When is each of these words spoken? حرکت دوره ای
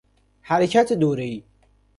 حرکت 0.41 0.93
دوره 0.93 1.23
ای 1.25 1.43